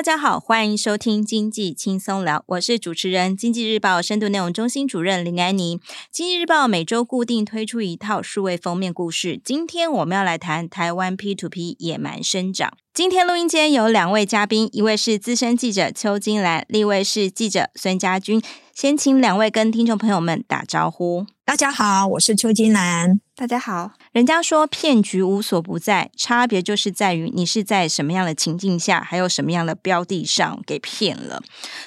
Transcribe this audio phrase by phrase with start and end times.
[0.00, 5.78] 大家好，欢迎收听经济轻松聊，我是主持人经济日报深度内容中心主任林安妮。
[6.10, 12.72] 经济日报每周固定推出一套数位封面故事，今天我们要来谈台湾 P to P 野蛮生长。
[12.94, 18.42] 今天录音间有两位嘉宾，一位是资深记者邱金兰，另一位是记者孙家君。
[18.72, 21.26] 先请两位跟听众朋友们打招呼。
[21.44, 23.20] 大家好，我是邱金兰。
[23.36, 23.90] 大家好。
[24.12, 31.40] 人家说骗局无所不在，差别就是在于你是在什么样的情境下，还有什么样的标的上给骗了。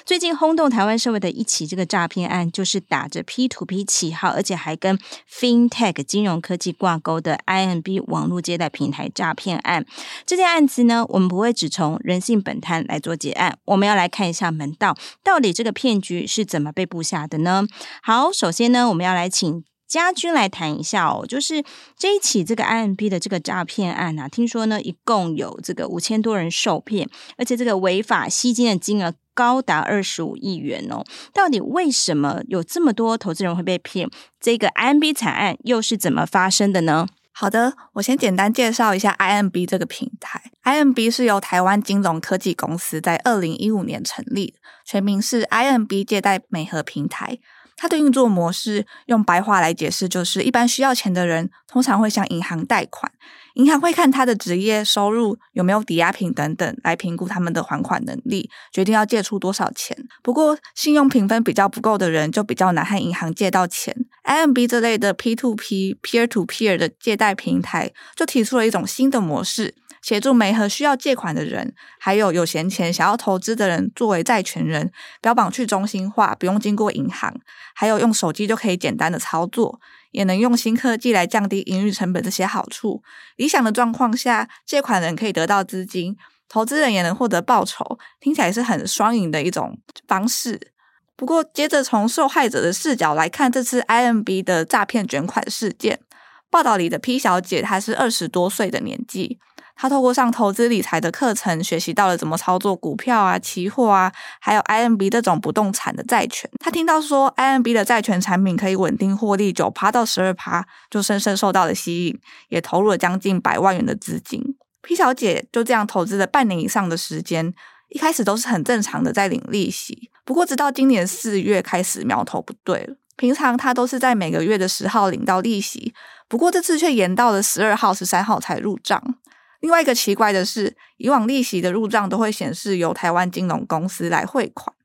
[0.06, 4.98] 最近轰动台湾社会的一起这个诈骗案，就是打着 P2P 旗号，而且还跟
[5.30, 9.84] FinTech 金融科技挂钩的 IMB 网络借贷平台诈骗案。
[10.24, 17.66] 这件案子呢，我们不会只从人性本贪来做结案，我们要来看一下门道，到底这个骗局是怎么被布下的呢？
[18.02, 19.62] 好，首先呢，我们要来请。
[19.86, 21.62] 佳君来谈一下哦，就是
[21.96, 31.04] 这一起这个 IMB 的这个诈骗案啊，听说呢一共有这个五千多人受骗，而且这个违法吸金的金额高达二十五亿元哦。
[31.32, 34.08] 到底为什么有这么多投资人会被骗？
[34.40, 37.06] 这个 IMB 惨案又是怎么发生的呢？
[37.36, 40.40] 好的，我先简单介绍一下 IMB 这个平台。
[40.62, 44.54] IMB 是由台湾金融科技公司在二零一五年成立，
[44.84, 47.38] 全名是 IMB 借贷美合平台。
[47.76, 53.12] 它的运作模式用白话来解释，就是一般需要钱的人通常会向银行贷款，
[53.54, 59.96] 银行会看他的职业、收入有没有抵押品等等来评估他们的还款能力，决定要借出多少钱。
[60.22, 63.94] 不过，信用评分比较不够的人就比较难和银行借到钱。
[64.24, 69.74] IMB 这类的 P2P peer to peer 的借贷平台就提出了一种新的模式。
[70.02, 74.92] 协助媒合需要借款的人，还有有闲钱想要投资的人作为债权人，
[75.22, 77.34] 标榜去中心化，不用经过银行，
[77.74, 79.80] 还有用手机就可以简单的操作，
[80.14, 83.02] 也能用新科技来降低营运成本这些好处。
[83.36, 86.16] 理想的状况下，借款人可以得到资金，
[86.48, 89.76] 投资人也能获得报酬，听起来是很双赢的一种
[90.06, 90.70] 方式。
[91.16, 96.00] 不过，接着从受害者的视角来看，这次 IMB 的诈骗卷款事件，
[96.48, 99.40] 报道里的 P 小姐她是二十多岁的年纪。
[99.76, 106.48] 他透过上投资理财的课程，学习到了怎么操作股票啊、期货啊，还有 IMB 这种不动产的债权。
[106.60, 112.18] 他听到说 IMB 的债权产品可以稳定获利九趴到十二趴，就深深受到了吸引，
[112.48, 114.40] 也投入了将近百万元的资金。
[114.82, 117.52] P 小姐就这样投资了半年以上的时间，
[117.88, 120.10] 一开始都是很正常的在领利息。
[120.24, 125.92] 不过直到今年四月开始苗头不对了，平常她都是在每个月的十号领到利息，
[126.28, 129.16] 不过这次却延到了十二号、十三号才入账。
[129.64, 134.76] 另外一个奇怪的是，以往利息的入账都会显示由台湾金融公司来汇款，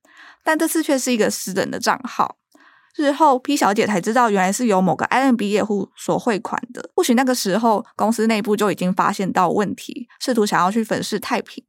[0.41, 2.38] 但这次却是一个私人的账号。
[2.95, 6.89] 日后 P 小姐才知道，原来是由某个 IMB 业户所汇款的。
[6.95, 11.62] 或许那个时候公司内部就已经发现到问题，试图想要去粉饰太平。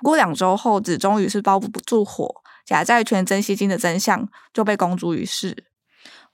[0.00, 5.66] 不过两周后，纸终于是包不住火，假债权真吸金的真相就被公诸于世。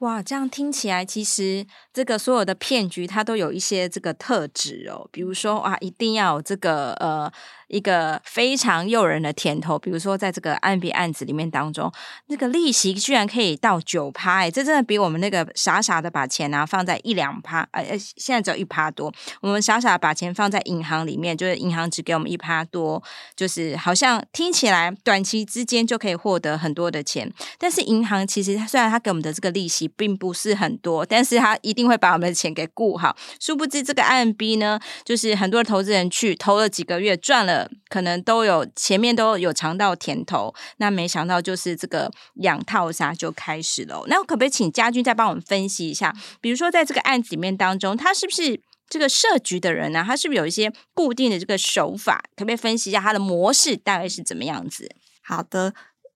[0.00, 7.32] 哇，这样听起来，其实这个所有的骗局它都有一些这个特质哦，比如说啊，一定要这个呃。
[7.68, 11.92] 一个非常诱人的甜头，比如说在这个案比案子里面当中，
[12.28, 19.12] 那个利息居然可以到九趴，哎，这真的比我们那个傻傻的把钱啊放在一两趴，呃，现在只有一趴多。
[19.40, 23.02] 我们傻傻把钱放在银行里面，就是银行只给我们一趴多，
[23.34, 33.16] 就是好像听起来短期之间就可以获得很多的钱，但是银行其实它虽然它给我们的这个利息并不是很多，但是它一定会把我们的钱给顾好。
[33.40, 37.55] 殊不知这个 IMB 呢，就是很多投资人去投了几个月赚了。
[37.88, 44.04] 可能都有前面都有尝到甜头，那没想到就是这个养套杀就开始了。
[44.08, 46.14] 那可不可以请佳君再帮我们分析一下？
[46.40, 50.04] 比如说在这个案子里面当中，他是不是这个设局的人呢、啊？
[50.04, 52.22] 他是不是有一些固定的这个手法？
[52.36, 54.88] 可不可以分析一下他的模式大概是怎么样子？
[55.22, 55.74] 好的，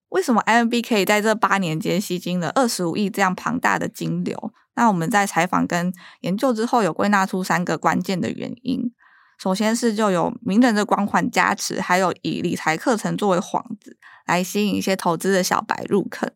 [0.09, 4.53] 为什么 MB 可以在这八年间吸金了二十五亿这样庞大的金流？
[4.75, 8.91] 那我们在采访跟研究之后，有归纳出三个关键的原因。
[9.41, 13.97] 首先是就有名人的光环加持，还有以理财课程作为幌子，
[14.27, 16.29] 来吸引一些投资的小白入坑。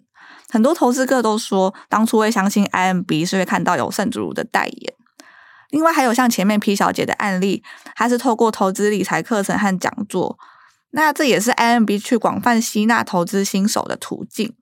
[0.50, 4.94] 很多投资客都说，当初会相信 IMB 是会看到有圣主如的代言。
[5.69, 7.63] 另外还有像前面 P 小姐的案例，
[7.94, 10.40] 她是透过投资理财课程和讲座，
[10.90, 14.56] 那这也是 IMB 去广泛吸纳投资新手的途径。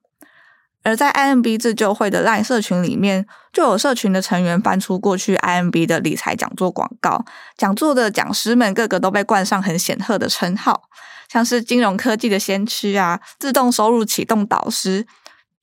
[0.84, 7.24] 而在 IMB 自救会的 LINE 社群里面，就有社群的成员翻出过去 IMB 的理财讲座广告，
[7.56, 10.82] 讲座的讲师们个个都被冠上很显赫的称号，
[11.28, 15.06] 像是金融科技的先驱啊，自动收入启动导师，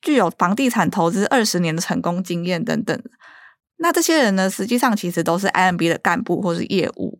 [0.01, 2.99] 具有房地产投资二十年的成功经验等等。
[3.77, 7.19] 那这些人呢，实际上其实都是 IMB 的干部或是业务。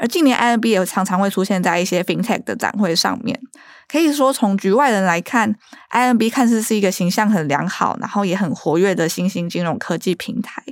[0.00, 3.38] 而近年 IMB 也常常会出现在一些 FinTech 的展会上面，
[3.86, 5.54] 可以说从局外人来看
[5.90, 10.64] ，IMB 看似是一个形象很良好，然后也很活跃的新兴金融科技平台。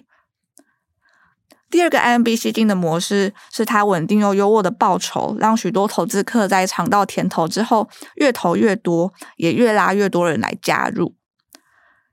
[1.69, 11.15] 第二个 IMB 吸金的模式是它稳定又优渥的报酬，让许多投资客在尝到甜头之后，越投越多，也越拉越多人来加入。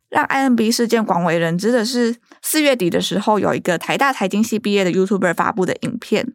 [0.09, 6.33] 让 IMB 事件广为人知的是，四月底的时候，有一个台大财经系毕业的 YouTuber 发布的影片。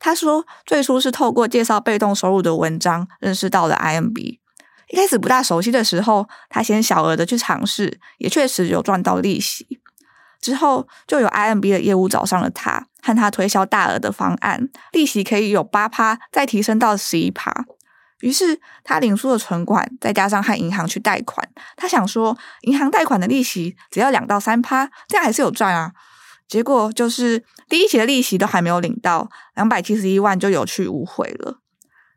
[0.00, 4.38] 他说，最初是透过介绍被动收入的文章认识到了 IMB。
[4.88, 9.78] 一开始不大熟悉的时候，他先小额的去尝试，也确实有赚到利息。
[10.40, 17.52] 之后就有 IMB 的业务找上了他，和他推销大额的方案，利息可以有八趴，再提升到十一趴。
[18.20, 21.46] 于是他领出了存款，再加上和银行去贷款，
[21.76, 25.92] 他想说，银行贷款的利息只要两到三趴，这样还是有赚啊。
[26.50, 31.60] 结果就是第一期的利息都还没有领到，两百七十一万就有去无回了。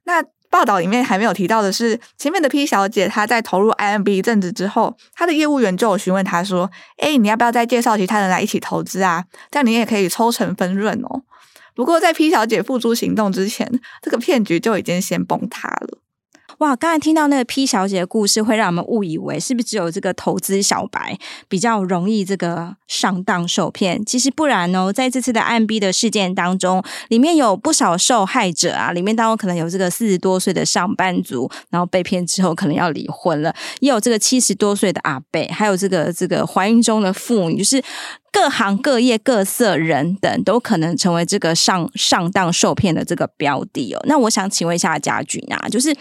[0.05, 9.25] 那报道里面还没有提到的是，前面的 P 小姐她在投入 IMB 一阵子之后，她的业务员就有询问她说：“诶，你要不要再介绍其他人来一起投资啊？
[9.51, 11.21] 这样你也可以抽成分润哦。”
[11.75, 15.99] 不过在 P 小姐付诸行动之前，这个骗局就已经先崩塌了。
[16.63, 21.19] 哇，刚才听到那个 P 小姐的故事，会让我们误以为是不是只有这个投资小白
[21.49, 24.01] 比较容易这个上当受骗？
[24.05, 37.83] 其实不然哦，在这次的 IMB 的事件当中，里面有不少受害者啊，里面当中可能有这个四十多岁的上班族，然后被骗之后可能要离婚了，也有这个七十多岁的阿伯，还有这个这个怀孕中的妇女，就是。
[38.33, 44.01] 各行各业各色人等都可能成为这个上上当受骗的这个标的哦。
[44.05, 45.95] 那我想请问一下家军啊，就是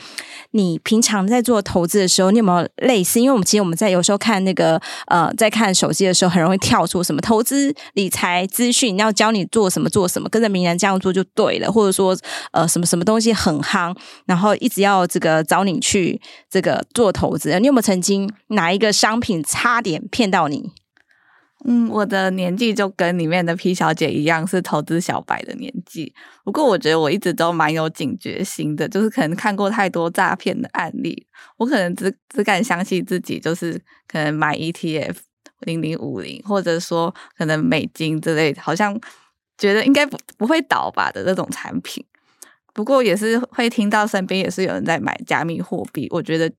[0.52, 3.20] 你平常在做投资的时候，你有没有类似？
[3.20, 12.16] 因为我们其实我们在有时候看那个呃，在看手机的时候，很容易跳出什么投资理财资讯，要教你做什么做什么，跟着名人这样做就对了，或者说
[12.52, 13.94] 呃什么什么东西很夯，
[14.24, 16.18] 然后一直要这个找你去
[16.50, 17.58] 这个做投资。
[17.60, 20.70] 你有没有曾经哪一个商品差点骗到你？
[21.64, 26.12] 嗯，我的年纪就跟里面的 P 小姐一样，是投资小白的年纪。
[26.44, 31.26] 不过，我觉得我一直都蛮有警觉心的，就是可能看过太多诈骗的案例，
[31.56, 35.14] 我可能只只敢相信自己，就是可能买 ETF
[35.60, 39.00] 零零五零，或者说可能美金之类，好像
[39.56, 42.04] 觉得应该不不会倒吧的那种产品。
[42.74, 46.50] 不过，也是会听到身边也是有人在买加密货币，我觉得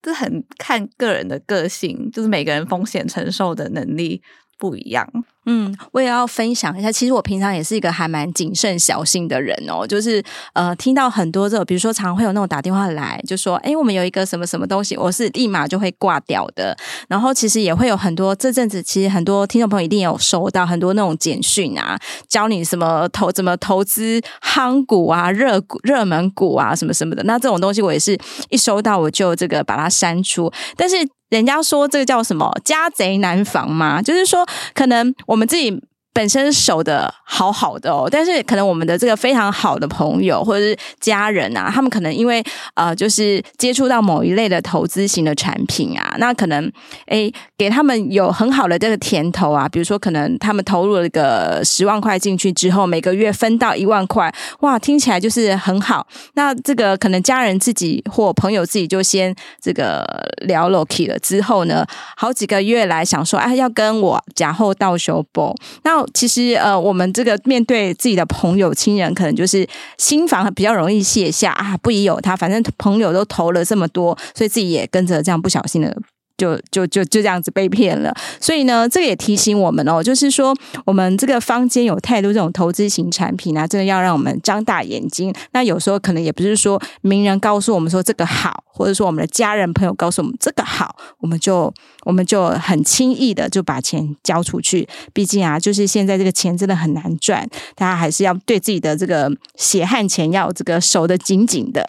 [0.00, 4.22] 这很看个人的个性，就是每个人风险承受的能力
[4.62, 5.04] 不一样。
[5.44, 6.92] 嗯，我也要分享一下。
[6.92, 9.84] 其实我平常也是一个还蛮谨慎小心的人哦。
[9.84, 16.76] 就是呃，听到很多这种，比如说常会有那种打电话来，就说：“哎，我们有一个什么什么东西。”我是立马就会挂掉的。
[17.08, 27.22] 然后其实也会有很多这阵子，其实很多听众朋友一定有收到很多那种简讯啊，教你什么投怎么投资夯股啊、热股、热门股啊什么什么的。
[27.24, 28.16] 那这种东西我也是
[28.50, 30.52] 一收到我就这个把它删除。
[30.76, 30.94] 但是
[31.32, 35.14] 人家说这个叫什么“家贼难防”嘛，就是说可能。
[35.26, 35.82] 我们自己。
[36.14, 46.70] 本身守的好好的哦，但是可能我们的这个非常好的朋友或者是家人啊，他们可能因为呃，就是接触到某一类的投资型的产品啊，那可能
[47.06, 56.06] 诶给他们有很好的这个甜头啊，比如说可能他们投入了一个十万块进去之后，每个月分到一万块，哇，听起来就是很好。
[56.34, 60.04] 那这个可能家人自己或朋友自己就先这个
[60.42, 61.86] 聊 low 了之后呢，
[62.18, 66.01] 好几个月来想说，哎，要跟我假后到修补那。
[66.14, 69.66] 其实呃，我们这个面对自己的朋友、亲人，可能就是
[69.98, 75.96] 心防比较容易卸下啊，不宜有他，反正朋友都投了这么多，所以自己也跟着这样不小心的，
[76.42, 78.12] 就就就就这样子被骗了。
[78.40, 80.52] 所以呢，这个也提醒我们哦，就是说
[80.84, 85.32] 我们这个坊间有太多这种投资型产品啊，真的要让我们张大眼睛。
[85.52, 91.72] 那有时候可能也不是说名人告诉我们说这个好，或者说我们的家人朋友告诉我们这个好，我们就
[92.04, 94.88] 我们就很轻易的就把钱交出去。
[95.12, 101.88] 毕竟啊，就是现在这个钱真的很难赚，大家还是要对自己的这个血汗钱要这个守得紧紧的。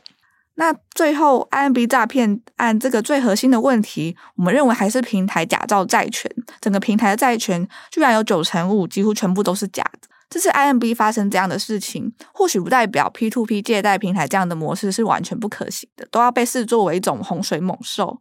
[0.56, 6.30] 那最后，IMB 诈骗案这个最核心的问题，我们认为还是平台假造债权。
[6.62, 10.08] 整个平台的债权居然有九成五，几乎全部都是假的。
[10.30, 18.20] 这次 IMB 发生这样的事情，或许不代表 P2P 借贷平台这样的模式是完全不可行的，都要被视作为一种洪水猛兽。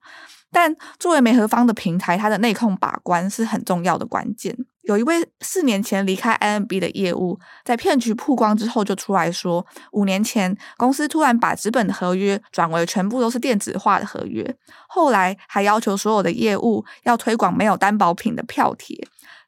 [0.52, 4.56] 但作为媒合方的平台，它的内控把关是很重要的关键。
[4.82, 14.56] 有一位四年前离开 IMB 的业务，在骗局曝光之后，就出来说，五年前公司突然把纸本的合约转为全部都是电子化的合约，
[14.88, 18.98] 后来还要求所有的业务要推广没有担保品的票贴。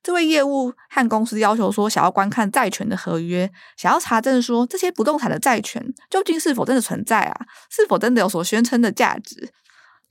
[0.04, 9.50] 这位业务和公司要求说，想要观看债权的合约，想要查证说这些不动产的债权究竟是否真的存在啊，是否真的有所宣称的价值。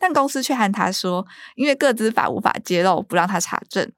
[0.04, 3.90] 但公司却和他说，因为个资法无法揭露，不让他查证。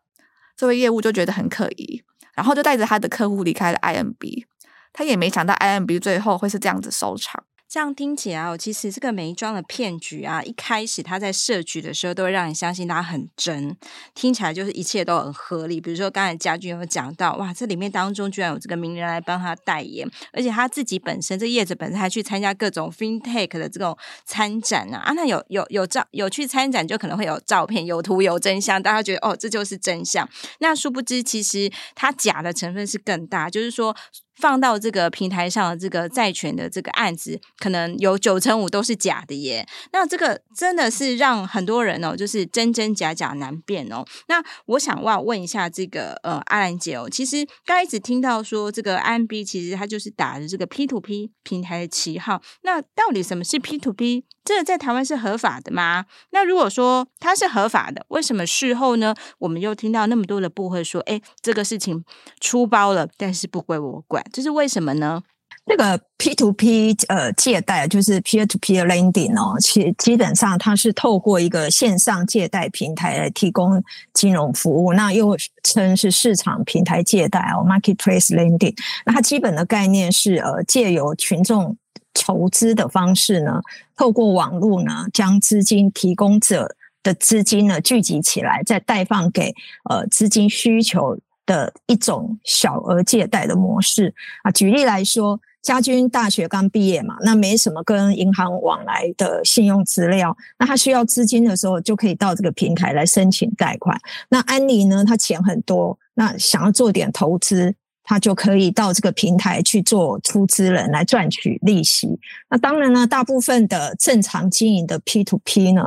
[0.55, 2.03] 这位业务就觉得很可疑，
[2.35, 4.45] 然后就带着他的客户离开了 IMB。
[4.93, 7.43] 他也没想到 IMB 最后会是这样子收场。
[7.75, 13.75] 这样听起来哦，其实这个媒装的骗局啊，一开始他在设局的时候，都会让你相信他很真，
[14.13, 15.81] 听起来就是一切都很合理。
[15.81, 30.25] 比如说刚才家军有讲到，哇，这里面当中居然有这个名人来帮他代言，而且他自己本身这业者本身还去参加各种 FinTech 的这种参展啊，啊，那有有有照有去参展，就可能会有照片、有图、有真相，大家觉得哦，这就是真相。
[30.59, 33.93] 那殊不知，其实他假的成分是更大，就是说。
[34.35, 39.65] 放到这个平台上的这个债权的这个案子，可能有九成五都是假的耶。
[39.91, 44.05] 那这个真的是让很多人哦，就是真真假假难辨哦。
[44.27, 54.25] 那我想我要问一下这个呃阿兰姐哦，其实刚一直听到说这个 IMB 其实它就是打着这个 P to P 平台的旗号，那到底什么是 P to P？
[54.45, 56.05] 这在台湾是合法的吗？
[56.29, 59.15] 那如果说它是合法的，为什么事后呢？
[59.39, 62.05] 我们又听到那么多的部会说，哎，这个事情
[62.39, 65.23] 出包了，但是不归我管，这是为什么呢？
[65.65, 73.83] 这个 P to P 呃借贷就是 Peer to Peer Lending 哦，其基本上它是透过一个线上借贷平台来提供
[74.13, 78.77] 金融服务，那又称是市场平台借贷哦，Marketplace Lending。
[79.07, 81.75] 那它基本的概念是呃借由群众。
[82.15, 83.61] 筹资的方式呢，
[83.95, 89.53] 透过网络呢，将资金提供者的资金呢聚集起来，再贷放给
[89.87, 94.49] 呃资金需求的一种小额借贷的模式啊。
[94.49, 103.99] 举例来说，家军大学刚毕业嘛，那没什么跟银行往来的信用资料，那他需要资金的时候，就可以到这个平台来申请贷款。
[104.29, 107.75] 那安妮呢，他钱很多，那想要做点投资。
[108.05, 112.07] 他就可以到这个平台去做出资人来赚取利息。
[112.49, 115.81] 那当然呢，大部分的正常经营的 P to P 呢，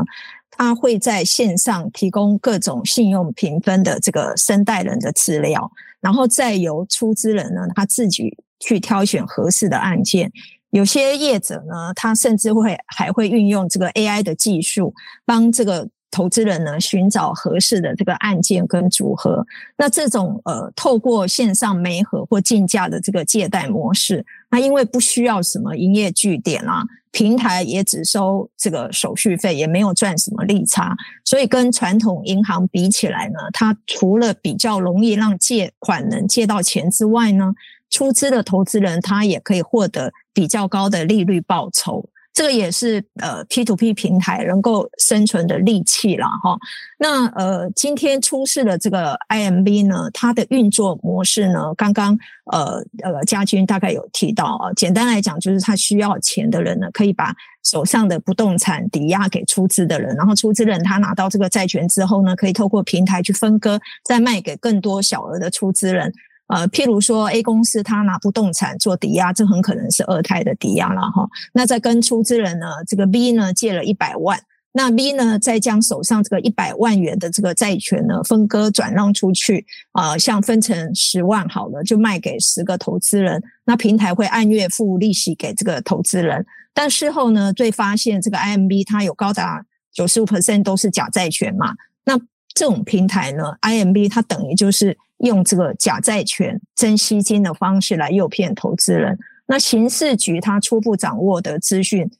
[0.50, 5.70] 他会在线上提供各种信用评分的这个申贷人的资料，
[6.00, 10.30] 然后再由出资人呢，他自己去挑选合适的案件。
[10.70, 14.92] 有些业者呢，他甚至会还会运用这个 AI 的技术，
[15.24, 15.88] 帮这个。
[16.10, 19.46] 投资人呢，寻找合适的这个案件跟组合，
[19.76, 37.52] 那这种呃，透过线上媒合或竞价的这个借贷模式，那因为不需要什么营业据点啊，平台也只收这个手续费，也没有赚什么利差，所以跟传统银行比起来呢，它除了比较容易让借款人借到钱之外呢，
[37.90, 42.08] 出资的投资人他也可以获得比较高的利率报酬。
[42.38, 46.56] 这个也是呃 P to P 平台能够生存的利器了哈。
[46.96, 52.16] 那呃，今天出事的这个 IMB 呢，它的运作模式呢，刚刚
[52.52, 54.72] 呃呃家军大概有提到啊。
[54.76, 66.14] 简单来讲，就是他需要钱的人呢，可以把手上的不动产抵押给出资的人，然后出资人他拿到这个债权之后呢，可以透过平台去分割，再卖给更多小额的出资人。
[66.48, 71.28] 呃，譬如说 A 公司他拿不动产做抵押，这很可能是二胎的抵押了哈。
[71.52, 74.40] 那再跟出资人呢，这个 B 呢借了一百万，
[74.72, 89.62] 那 B 呢再将手上这个一百万元的这个债权呢分割转让出去，啊、呃，像分成十万好了，就卖给十个投资人，那平台会按月付利息给这个投资人，但事后呢，最发现这个 IMB 它有高达
[89.92, 91.74] 九十五 percent 都是假债权嘛，
[92.06, 92.18] 那
[92.54, 94.96] 这种平台呢，IMB 它等于就是。
[95.18, 99.18] 用这个假债权真吸金的方式来诱骗投资人。
[99.46, 102.10] 那刑事局他初步掌握的资讯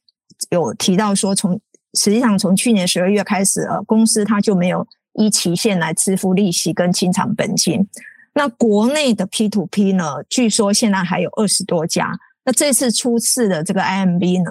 [0.51, 1.61] 有提到说，从
[1.95, 7.87] 实际上从去年十二月开始，呃，公司它就没有依期限来支付利息跟清偿本金。
[8.35, 12.19] 那国内的 P to P 呢，据说现在还有二十多家。
[12.45, 14.51] 那这次出事的这个 IMB 呢，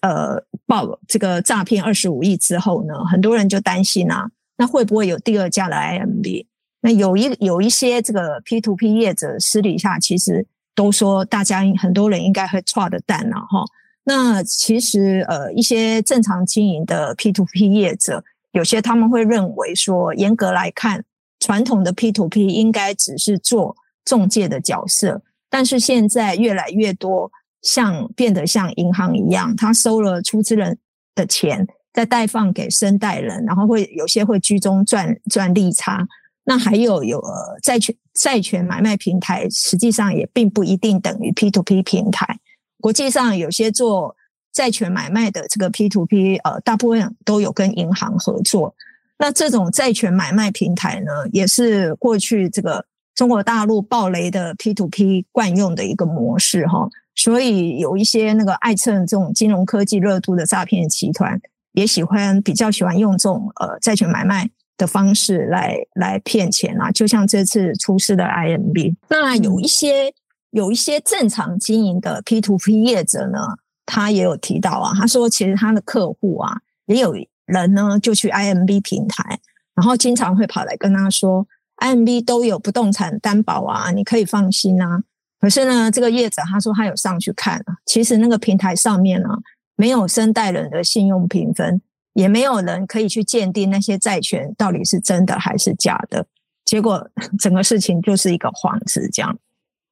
[0.00, 6.46] 呃，报这个诈骗二十五亿之后呢，很多人就担心啊，那会不会有第二家的 IMB？
[6.82, 13.64] 那有一有一些这个 P to P 业者私底下其实都说，大家很多人应该会剉的蛋了哈。
[14.04, 21.04] 那其实呃，一些正常经营的 P to P 业者，有些他们会认为说，严格来看，
[21.38, 25.22] 传统的 P to P 应该只是做中介的角色。
[25.50, 30.78] 但是现在越来越多像变得像银行一样，他收了出资人
[31.14, 36.08] 的钱，再贷放给生贷人，然后会有些会居中赚赚利差。
[36.44, 37.22] 那还有有
[37.62, 42.38] 债权债权买卖平台，实际上也并不一定等于 P to P 平台。
[42.80, 44.16] 国际上有些做
[44.52, 48.74] 债权买卖的这个 P to P，呃，大部分都有跟银行合作。
[49.18, 52.86] 那这种债权买卖平台呢，也是过去这个。
[53.12, 61.38] 中国大陆暴雷的 P2P 惯用的一个模式哈，所以有一些那个爱蹭这种金融科技热度的诈骗集团，
[61.72, 64.48] 也喜欢比较喜欢用这种呃债权买卖
[64.80, 68.96] 的方式来来骗钱啊，就像这次出事的 IMB。
[69.08, 70.12] 那有一些
[70.50, 73.38] 有一些正常经营的 P2P 业者呢，
[73.84, 76.56] 他也有提到啊，他说其实他的客户啊，
[76.86, 79.38] 也有人呢就去 IMB 平台，
[79.74, 81.46] 然后经常会跑来跟他说。
[81.82, 85.02] IMB 都有不动产担保啊，你可以放心啊。
[85.40, 89.30] 可是呢，这个业者他说他有上去看啊，其实那个平台上面呢，
[89.76, 91.80] 没有生贷人的信用评分，
[92.14, 96.26] 也没有人可以去鉴定那些债权到底是真的还是假的。
[96.64, 99.38] 结果 整个事情就是一个幌子这样。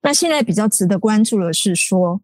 [0.02, 2.20] 那现在比较值得关注的是说，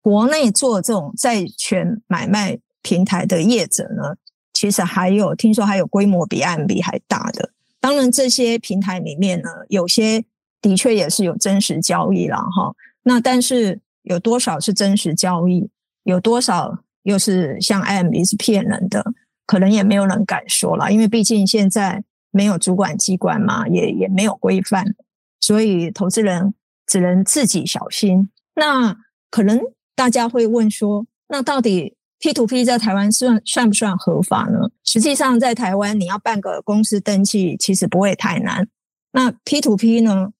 [0.00, 4.16] 国内做这种债权买卖平台的业者呢，
[4.52, 7.50] 其实还有听说还有规模比 IMB 还大的。
[7.80, 10.24] 当然，这些平台里面呢，有些
[10.60, 12.74] 的确也是有真实交易了哈。
[13.02, 15.68] 那但是有多少是真实交易，
[16.04, 19.04] 有多少又是像 IMB 是骗人的，
[19.48, 24.84] 可能也没有人敢说了，因为毕竟现在没有主管机关嘛，也也没有规范，
[25.40, 26.52] 所以投资人
[26.86, 28.28] 只能自己小心。
[28.54, 28.94] 那
[29.30, 29.58] 可能
[29.94, 34.70] 大家会问说，那到底 P to P 在台湾算算不算合法呢？
[34.84, 38.68] 实际上，在台湾你要办个公司登记，其实不会太难。
[39.12, 40.32] 那 P to P 呢，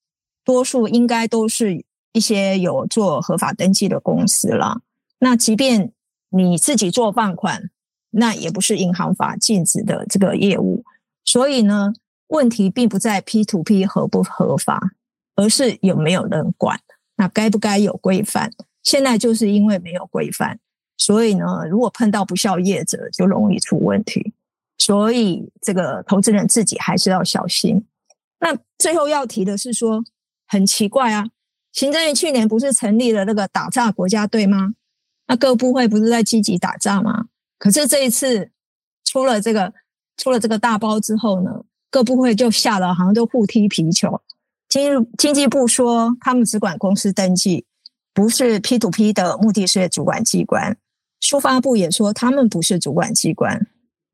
[0.45, 4.83] 多数应该都是一些有做合法登记的公司啦。
[5.21, 5.93] 那即便
[6.29, 7.71] 你自己做放款，
[8.19, 10.85] 那也不是银行法禁止的这个业务。
[11.25, 11.93] 所以呢，
[12.29, 14.93] 问题并不在 P2P 合不合法，
[15.37, 16.81] 而是有没有人管。
[17.17, 18.53] 那该不该有规范？
[18.83, 20.59] 现在就是因为没有规范。
[20.97, 24.33] 所以呢，如果碰到不肖业者，就容易出问题。
[24.79, 27.85] 所以这个投资人自己还是要小心。
[28.41, 30.05] 那最后要提的是说，
[30.47, 31.27] 很奇怪啊，
[31.73, 34.75] 行政院去年不是成立了那个打诈国家队吗？
[35.27, 37.27] 那各部会不是在积极打诈吗？
[37.59, 38.51] 可是这一次
[39.05, 39.73] 出了这个
[40.17, 44.21] 出了这个大包之后呢，各部会就吓得好像都互踢皮球。
[44.69, 47.65] 经经济部说，他们只管公司登记，
[48.13, 50.77] 不是 P to P 的目的是主管机关。
[51.21, 53.67] 书发部也说他们不是主管机关，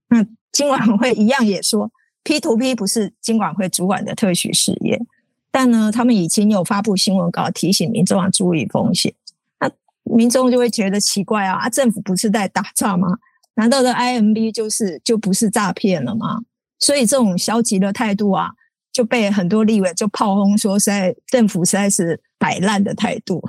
[0.09, 1.91] 那金管会一样也说
[2.23, 4.99] ，P to P 不是金管会主管的特许事业，
[5.51, 9.13] 但呢，他们已经有发布新闻稿提醒民众要注意风险。
[9.61, 9.71] 那
[10.05, 13.19] 民众就会觉得奇怪啊，啊，政府不是在打仗吗？
[13.57, 16.41] 难道的 IMB 就是就不是诈骗了吗？
[16.81, 18.51] 所以这种消极的态度啊，
[18.93, 23.43] 就被很多立委就炮轰说，实在政府实在是摆烂的态度。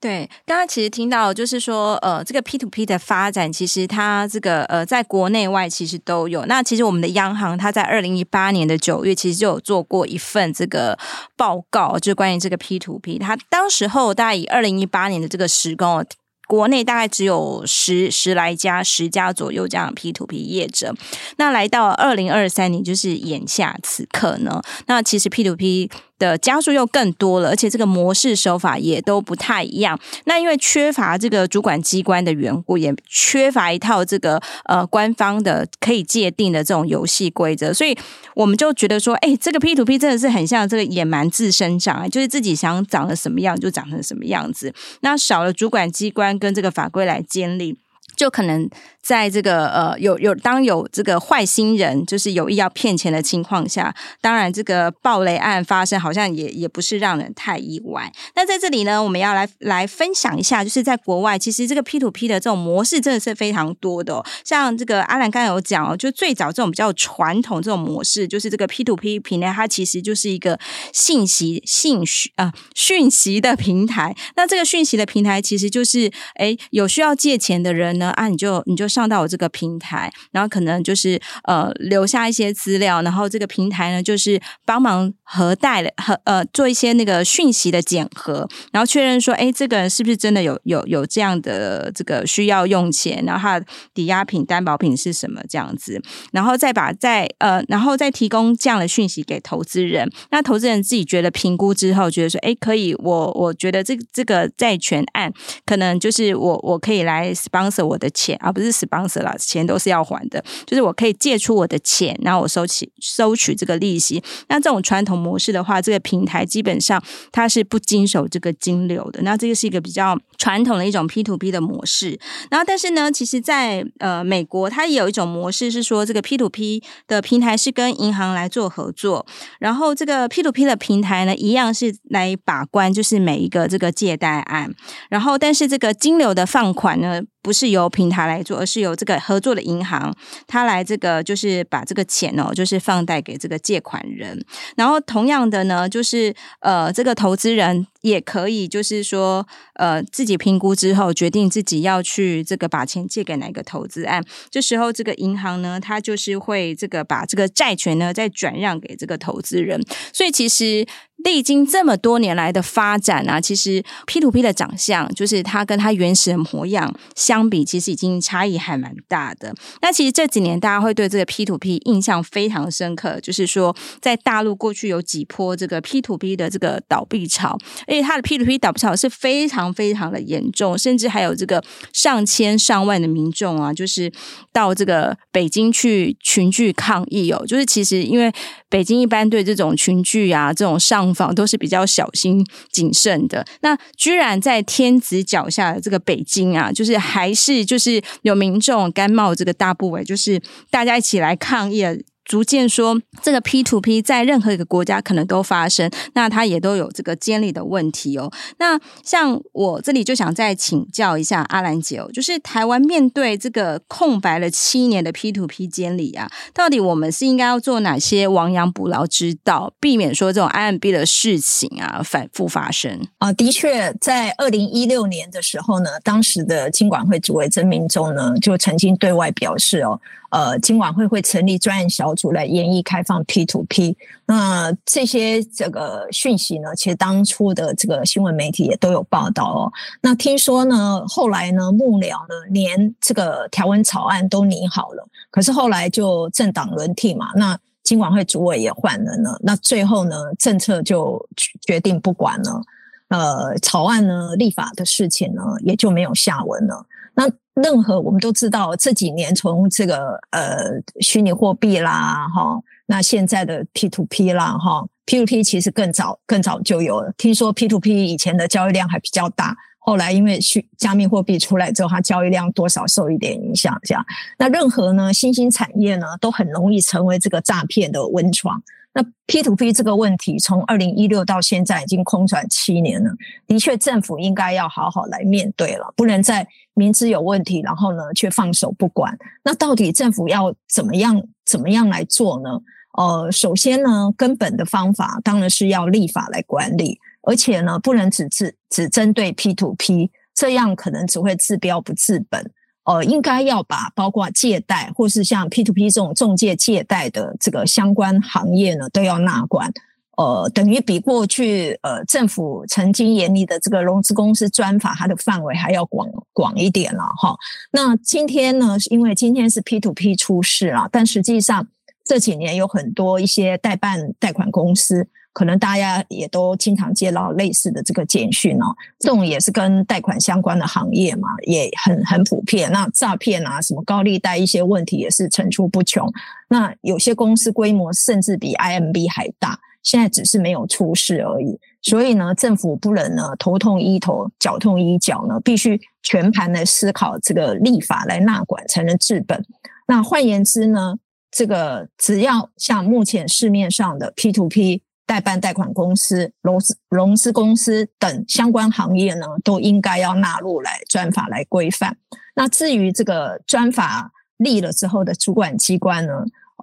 [0.00, 6.46] 对，刚刚其实听到就是说，呃，这个 P to P 的发展，其实它这个呃，在国内外其实都有。
[6.46, 10.96] 那其实我们的央行，它在二零一八年的九月，其实就有做过一份这个
[11.36, 13.18] 报告，就是关于这个 P to P。
[13.18, 16.06] 它当时候大概以二零一八年的这个时工。
[16.48, 20.92] 国内大概只有十十来家、十家左右这样 P to P 业者。
[21.36, 29.98] 那来到二零二三年，就是眼下此刻呢，那其实 P to P 的加速又更多了，而且这个模式手法也都不太一样。
[30.24, 37.96] 那因为缺乏这个主管机关的缘故，也缺乏一套这个呃官方的可以界定的这种游戏规则，所以
[38.34, 44.72] 我们就觉得说，哎，这个 P to P 真的是很像这个野蛮自生长，就是自己想长得什么样就长成什么样子。
[45.00, 46.28] 那少了主管机关。
[46.38, 47.76] 跟这个法规来建立，
[48.16, 48.70] 就可能
[49.08, 58.12] 在这个呃有有当有这个坏心人就是有意要骗钱的情况下，当然这个暴雷案发生好像也也不是让人太意外。
[58.36, 64.22] 那在这里呢，我们要来来分享一下，就是在国外其实这个 P to P 的这种模式真的是非常多的哦。
[64.44, 70.60] 像这个阿兰刚刚有讲哦，就最早这种比较传统这种模式，就是这个 P to P 平台，它其实就是一个
[70.92, 74.14] 信息信息啊讯息的平台。
[74.36, 105.32] 那这个讯息的平台其实就是，哎，有需要借钱的人呢，啊，你就你就上上到我这个平台，然后可能就是呃留下一些资料，然后这个平台呢就是帮忙核贷的核呃做一些那个讯息的检核，然后确认说，哎，这个人是不是真的有有有这样的这个需要用钱，然后他抵押品、担保品是什么这样子，然后再把再呃然后再提供这样的讯息给投资人，那投资人自己觉得评估之后觉得说，哎，可以，我我觉得这这个债权案
[105.64, 114.22] 可能就是我我可以来 sponsor 我的钱，而不是帮手啦，钱都是要还的，就是我可以借出我的钱，然后我收起收取这个利息。
[114.48, 119.22] 那这种传统模式的话，这个平台基本上它是不经手这个金流的。
[119.22, 122.18] 那这个是一个比较传统的一种 P to P 的模式。
[122.50, 129.26] 然后，但是呢，其实在呃美国，它也有一种模式是说，这个 P to P 的平台是跟银行来做合作，
[129.58, 134.74] 然后这个 P to P 的平台呢，一样是来把关，就是每一个这个借贷案。
[135.10, 140.14] 然后，但是这个金流的放款呢，不是由平台来做，而是由这个合作的银行，
[140.46, 144.44] 他来这个就是把这个钱哦，就是放贷给这个借款人。
[144.76, 154.22] 然后同样的呢，就是呃，这个投资人也可以就是说呃，自己评估之后决定自己要去这个把钱借给哪个投资案。
[154.50, 159.80] 这时候这个银行呢，他就是会这个把这个债权呢再转让给这个投资人。
[160.12, 160.86] 所以其实。
[161.24, 169.52] 历经这么多年来的发展啊，其实 P to P 的长相，就是它跟它原始的模样相比，其实已经差异还蛮大的。
[169.82, 184.10] 那其实这几年大家会对这个 P to P 印象非常深刻，就是说在大陆过去有几波这个 P to P 的这个倒闭潮，而且它的 P to P 倒闭潮是非常非常的严重，甚至还有这个上千上万的民众啊，就是
[184.52, 187.44] 到这个北京去群聚抗议哦。
[187.46, 188.32] 就是其实因为
[188.68, 200.40] 北京一般对这种群聚啊，这种上都是比较小心谨慎的，那居然在天子脚下的这个北京啊，就是还是就是有民众甘冒这个大不韪，就是
[200.70, 201.84] 大家一起来抗议。
[202.28, 208.30] 逐渐说，这个 P to P 在任何一个国家可能都发生，那它也都有这个监理的问题哦。
[208.58, 223.32] 那像我这里就想再请教一下阿兰姐哦，就是台湾面对这个空白了七年的 P to P 监理啊，到底我们是应该要做哪些亡羊补牢之道，避免说这种 IMB 的事情啊反复发生啊？
[223.32, 229.98] 的确，在二零一六年的时候呢，当时的金管会主委曾明忠呢就曾经对外表示哦。
[230.30, 233.94] 呃，金管会会成立专案小组来研议开放 P2P。
[234.26, 239.72] 那这些这个讯息呢，其实当初的这个新闻媒体也都有报道哦。
[240.02, 251.24] 那听说呢，后来呢，幕僚呢连这个条文草案都拟好了，可是后来就政党轮替嘛，那金管会主委也换了呢，那最后呢，政策就
[251.62, 252.60] 决定不管了。
[253.08, 256.84] 呃，草案呢立法的事情呢，也就没有下文了。
[257.14, 257.26] 那
[257.62, 267.12] 任何我们都知道，这几年从这个呃虚拟货币啦，哈，那现在的 P to P 啦，哈，P to P 其实更早更早就有了。
[267.16, 273.76] 听说 P to P 以前的交易量还比较大，后来因为虚加密货币出来之后，它交易量多少受一点影响。
[273.82, 274.04] 这样，
[274.38, 278.62] 那任何呢新兴产业呢，都很容易成为这个诈骗的温床。
[278.94, 283.10] 那 P to P 这个问题，从二零一六到现在已经空转七年了。
[283.46, 289.16] 的确，政府应该要好好来面对了，不能再明知有问题，然后呢却放手不管。
[289.44, 292.60] 那到底政府要怎么样怎么样来做呢？
[292.96, 302.50] 呃，首先呢，根本的方法当然是要立法来管理，而且呢，不能只只只针对 P to P，这样可能只会治标不治本。
[302.88, 309.70] 呃，应该要把包括借贷或是像 P to P 这种中介借贷的这个相关行业呢，都要纳管。
[310.16, 317.36] 呃，等于比过去呃政府曾经严厉的这个融资公司专法，它的范围还要广广一点了哈。
[317.72, 321.68] 那今天呢，因为今天是 P to P 出事了，但实际上
[322.06, 325.06] 这几年有很多一些代办贷款公司。
[325.38, 332.68] 可能大家也都经常接到类似的这个简讯哦，这种也是跟贷款相关的行业嘛，也很很普遍。
[332.72, 336.12] 那诈骗啊，什么高利贷一些问题也是层出不穷。
[336.48, 341.60] 那有些公司规模甚至比 IMB 还大，现在只是没有出事而已。
[341.82, 349.40] 所以呢，政府不能呢头痛医头，脚痛医脚呢，必须全盘来思考这个立法来纳管才能治本。
[349.86, 350.96] 那换言之呢，
[351.30, 361.96] 这个只要像目前市面上的 P2P 代办贷款公司、融资融资公司等相关行业呢，都应该要纳入来专法来规范。
[362.34, 366.12] 那至于这个专法立了之后的主管机关呢，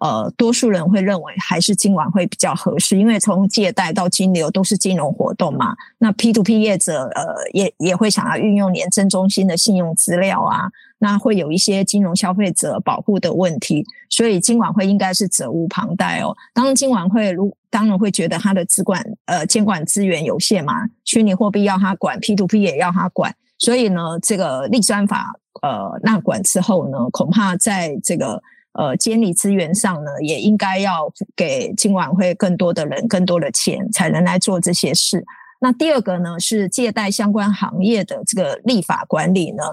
[0.01, 5.73] 呃，多数人会认为还是金管会比较合适，因为从借贷到金流都是金融活动嘛。
[5.99, 16.35] 那 P to P 业者呃也也会想要运用联征中心的信用资料啊，那会有一些金融消费者保护的问题，所以金管会应该是责无旁贷哦。
[16.53, 20.73] 当然，金管会如当然会觉得他的资管呃监管资源有限嘛，
[21.05, 28.43] 虚拟货币要他管，P to P 也要他管，所以呢，这个立专法呃纳管之后呢，恐怕在这个。
[28.77, 35.23] 呃，监理资源上呢，也应该要给金管会更多的人、更多的钱，才能来做这些事。
[35.61, 39.63] 那第二个呢，是借贷相关行业的这个立法管理呢，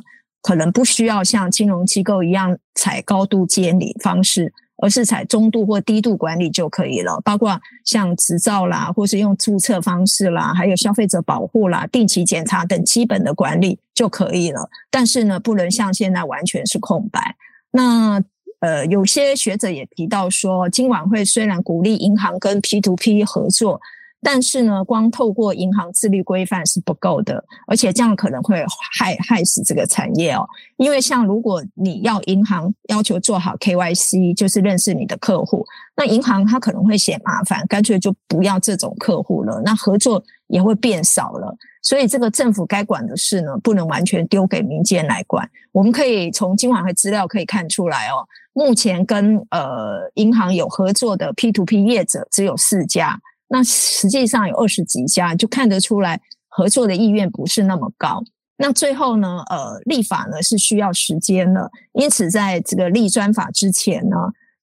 [0.41, 7.21] 可能不需要像金融机构一样采高度监理方式，而是采中度或低度管理就可以了。
[7.25, 14.71] 包括像执照啦，或是用注册方式啦，还有消费者保护啦、定期检查等基本的管理就可以了。
[14.91, 17.35] 但是呢，不能像现在完全是空白。
[17.73, 18.23] 那
[18.63, 23.81] 呃，有些学者也提到说，金管会虽然鼓励银行跟 P2P 合作，
[24.23, 28.65] 但是呢，光透过银行自律规范是不够的，而且这样可能会
[28.97, 30.49] 害害死这个产业哦。
[30.77, 41.57] 因为像如果你要银行要求做好 KYC，就是认识你的客户，那银行它可能会嫌麻烦，干脆就不要这种客户了，那合作也会变少了。
[41.83, 45.51] 所以这个政府该管的事呢，不能完全丢给民间来管。
[45.73, 48.23] 我们可以从金管会资料可以看出来哦。
[48.55, 58.23] 目前跟呃银行有合作的 P2P 业者只有四家，那实际上有二十几家，就看得出来合作的意愿不是那么高。
[58.59, 64.17] 那最后呢，呃，立法呢是需要时间的，因此在这个立专法之前呢，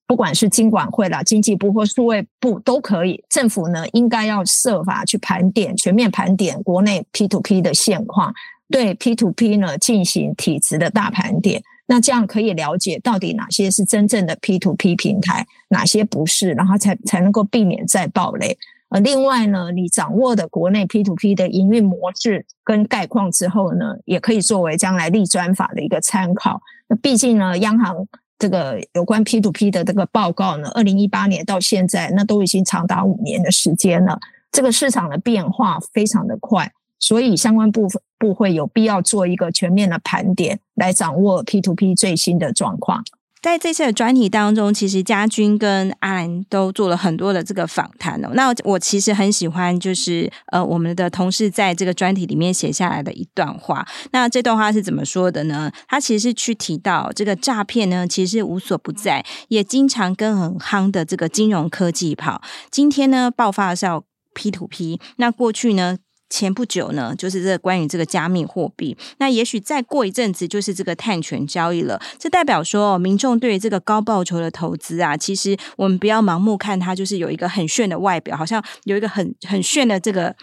[0.08, 8.34] 不管是金管会啦、经济部或数位部都可以，政府呢应该要设法去盘点、全面盘点国内 P2P 的现况，
[8.70, 11.62] 对 P2P 呢进行体质的大盘点。
[11.92, 18.56] 那这样可以了解到底哪些是真正的 P to P 平台，哪些不是，然后才才能够避免再爆雷。
[18.90, 26.62] 呃，另外呢，你掌握的国内 P to P 的营运模式跟概况之后呢，也可以作为将来立专法的一个参考。
[26.88, 34.20] 那毕竟呢，央行这个有关 P to P 的这个报告呢，二零一八年到现在，那都已经长达五年的时间了。
[34.52, 36.72] 这个市场的变化非常的快。
[37.00, 43.04] 所以相关部分部会有必要做一个全面的盘点，来掌握 P2P 最新的状况。
[43.42, 48.32] 在这次的专题当中，其实家军跟阿兰都做了很多的这个访谈哦。
[48.34, 53.88] 那我其实很喜欢，就是呃，我们的同事在这个专题里面写下来的一段话。
[54.12, 55.72] 那这段话是怎么说的呢？
[55.88, 62.42] 他其实是去提到这个诈骗呢，其实无所不在，也经常跟很夯的这个金融科技跑。
[62.70, 64.04] 今天呢，爆发的是要
[64.36, 66.00] P2P，那过去呢？
[66.30, 72.00] 前不久呢，就是这关于这个加密货币，那也许再过一阵子就是这个碳权交易了。
[72.18, 80.36] 这代表说，民众对于这个高报酬的投资啊，其实我们不要盲目看它，就是有一个很炫的外表，好像有一个很很炫的这个，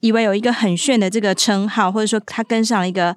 [0.00, 3.16] 以为有一个很炫的这个称号，或者说它跟上了一个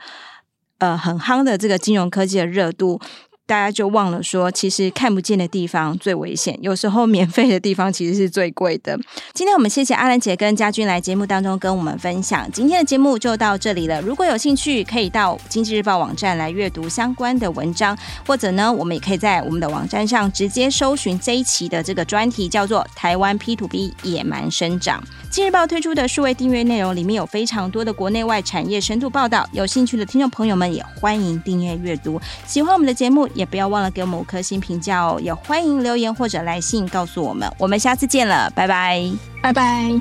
[0.77, 3.01] 呃很夯的这个金融科技的热度。
[3.47, 8.99] 大家就忘了说，其实看不见的地方最危险，有时候免费的地方其实是最贵的。
[9.33, 12.45] 今天我们谢谢阿兰姐跟家军来节目当中跟我们分享。
[12.51, 14.01] 今天的节目就到这里了。
[14.01, 25.01] 如果有兴趣，可以到经济日报网站来阅读相关的文章，或者呢，我们也可以在我们的网站上直接搜寻这一期的这个专题，叫做《台湾 P2P 野蛮生长》。
[25.29, 32.19] 经日报推出的数位订阅内容里面有非常多的国内外产业深度报道，有兴趣的听众朋友们也欢迎订阅阅读。
[32.45, 33.27] 喜欢我们的节目。
[33.33, 35.19] 也不要忘了给我们五颗星评价哦！
[35.21, 37.47] 也欢迎留言或者来信告诉我们。
[37.59, 39.11] 我们下次见了，拜拜，
[39.41, 39.91] 拜拜，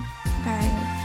[0.44, 0.95] 拜。